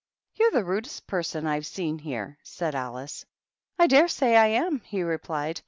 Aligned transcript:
"You're 0.33 0.49
the 0.49 0.63
rudest 0.63 1.05
person 1.05 1.45
I've 1.45 1.67
seen 1.67 1.99
here!" 1.99 2.39
said 2.41 2.73
Alice. 2.73 3.23
"I 3.77 3.85
dare 3.85 4.07
say 4.07 4.35
I 4.35 4.47
am," 4.47 4.79
he 4.81 5.03
replied. 5.03 5.59